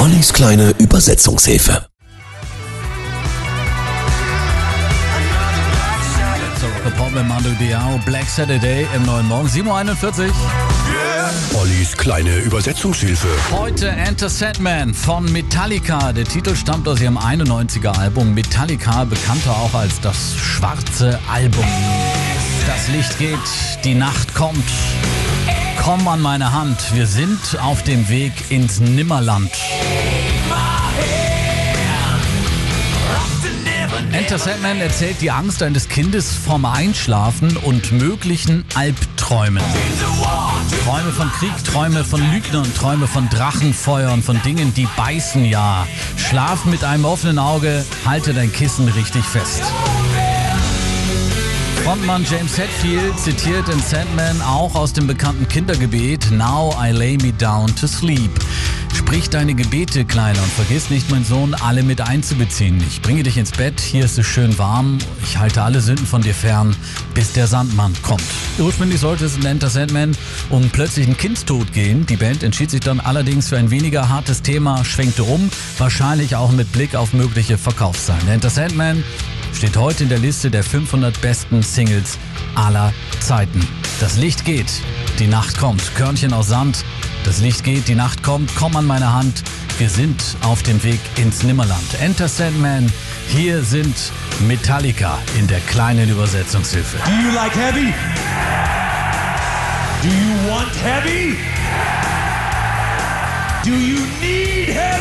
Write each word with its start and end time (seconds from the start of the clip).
Ollis 0.00 0.32
kleine 0.32 0.70
Übersetzungshilfe. 0.78 1.86
Mit 6.84 7.28
Mando 7.28 7.50
Diao, 7.60 8.00
Black 8.06 8.24
Saturday 8.26 8.86
im 8.96 9.04
neuen 9.04 9.28
Morgen, 9.28 9.46
7.41 9.46 10.28
Uhr. 10.28 10.32
Ollis 11.60 11.94
kleine 11.94 12.34
Übersetzungshilfe. 12.38 13.28
Heute 13.52 13.90
Enter 13.90 14.30
Sandman 14.30 14.94
von 14.94 15.30
Metallica. 15.32 16.14
Der 16.14 16.24
Titel 16.24 16.56
stammt 16.56 16.88
aus 16.88 17.02
ihrem 17.02 17.18
91er 17.18 17.98
Album 17.98 18.32
Metallica, 18.32 19.04
bekannter 19.04 19.50
auch 19.50 19.74
als 19.74 20.00
das 20.00 20.34
schwarze 20.34 21.18
Album. 21.30 21.66
Das 22.66 22.88
Licht 22.88 23.18
geht, 23.18 23.84
die 23.84 23.94
Nacht 23.94 24.34
kommt. 24.34 24.64
Komm 25.82 26.06
an 26.08 26.20
meine 26.20 26.52
Hand, 26.52 26.94
wir 26.94 27.06
sind 27.06 27.58
auf 27.62 27.82
dem 27.82 28.08
Weg 28.10 28.32
ins 28.50 28.80
Nimmerland. 28.80 29.50
Enter 34.12 34.38
Sandman 34.38 34.80
erzählt 34.80 35.16
die 35.22 35.30
Angst 35.30 35.62
eines 35.62 35.88
Kindes 35.88 36.34
vom 36.34 36.66
Einschlafen 36.66 37.56
und 37.56 37.92
möglichen 37.92 38.64
Albträumen. 38.74 39.62
Träume 40.84 41.12
von 41.12 41.30
Krieg, 41.32 41.64
Träume 41.64 42.04
von 42.04 42.20
Lügnern, 42.30 42.72
Träume 42.74 43.06
von 43.06 43.28
Drachenfeuern, 43.30 44.22
von 44.22 44.40
Dingen, 44.42 44.74
die 44.74 44.86
beißen 44.96 45.44
ja. 45.46 45.86
Schlaf 46.16 46.66
mit 46.66 46.84
einem 46.84 47.06
offenen 47.06 47.38
Auge, 47.38 47.84
halte 48.04 48.34
dein 48.34 48.52
Kissen 48.52 48.86
richtig 48.88 49.24
fest. 49.24 49.62
Frontmann 51.90 52.24
James 52.24 52.56
Hetfield 52.56 53.18
zitiert 53.18 53.68
in 53.68 53.80
Sandman 53.80 54.40
auch 54.42 54.76
aus 54.76 54.92
dem 54.92 55.08
bekannten 55.08 55.48
Kindergebet 55.48 56.30
Now 56.30 56.72
I 56.80 56.92
lay 56.92 57.16
me 57.16 57.32
down 57.32 57.66
to 57.74 57.88
sleep. 57.88 58.30
Sprich 58.94 59.28
deine 59.28 59.54
Gebete, 59.54 60.04
Kleiner, 60.04 60.40
und 60.40 60.52
vergiss 60.52 60.88
nicht, 60.88 61.10
mein 61.10 61.24
Sohn, 61.24 61.52
alle 61.52 61.82
mit 61.82 62.00
einzubeziehen. 62.00 62.80
Ich 62.86 63.02
bringe 63.02 63.24
dich 63.24 63.38
ins 63.38 63.50
Bett, 63.50 63.80
hier 63.80 64.04
ist 64.04 64.16
es 64.18 64.26
schön 64.26 64.56
warm, 64.56 64.98
ich 65.24 65.38
halte 65.38 65.62
alle 65.62 65.80
Sünden 65.80 66.06
von 66.06 66.22
dir 66.22 66.32
fern, 66.32 66.76
bis 67.12 67.32
der 67.32 67.48
Sandmann 67.48 67.92
kommt. 68.02 68.22
Ursprünglich 68.60 69.00
sollte 69.00 69.24
es 69.24 69.36
in 69.36 69.44
Enter 69.44 69.68
Sandman 69.68 70.16
um 70.48 70.70
plötzlichen 70.70 71.16
Kindstod 71.16 71.72
gehen. 71.72 72.06
Die 72.06 72.16
Band 72.16 72.44
entschied 72.44 72.70
sich 72.70 72.82
dann 72.82 73.00
allerdings 73.00 73.48
für 73.48 73.56
ein 73.56 73.72
weniger 73.72 74.08
hartes 74.08 74.42
Thema, 74.42 74.84
schwenkte 74.84 75.24
um, 75.24 75.50
wahrscheinlich 75.76 76.36
auch 76.36 76.52
mit 76.52 76.70
Blick 76.70 76.94
auf 76.94 77.14
mögliche 77.14 77.58
Verkaufszahlen. 77.58 78.28
Enter 78.28 78.50
Sandman 78.50 79.02
steht 79.52 79.76
heute 79.76 80.04
in 80.04 80.08
der 80.08 80.18
Liste 80.18 80.50
der 80.50 80.62
500 80.62 81.20
besten 81.20 81.62
Singles 81.62 82.18
aller 82.54 82.92
Zeiten. 83.20 83.66
Das 84.00 84.16
Licht 84.16 84.44
geht, 84.44 84.70
die 85.18 85.26
Nacht 85.26 85.58
kommt. 85.58 85.94
Körnchen 85.94 86.32
aus 86.32 86.48
Sand, 86.48 86.84
das 87.24 87.40
Licht 87.40 87.64
geht, 87.64 87.88
die 87.88 87.94
Nacht 87.94 88.22
kommt. 88.22 88.50
Komm 88.56 88.76
an 88.76 88.86
meine 88.86 89.12
Hand, 89.12 89.42
wir 89.78 89.90
sind 89.90 90.22
auf 90.42 90.62
dem 90.62 90.82
Weg 90.82 91.00
ins 91.16 91.42
Nimmerland. 91.42 92.00
Enter 92.00 92.28
Sandman, 92.28 92.90
hier 93.28 93.62
sind 93.62 93.94
Metallica 94.46 95.18
in 95.38 95.46
der 95.46 95.60
kleinen 95.60 96.08
Übersetzungshilfe. 96.08 96.98
Do 97.04 97.10
you 97.10 97.34
like 97.34 97.54
heavy? 97.54 97.92
Do 100.02 100.08
you 100.08 100.50
want 100.50 100.74
heavy? 100.82 101.36
Do 103.62 103.70
you 103.70 104.00
need 104.20 104.68
heavy? 104.68 104.99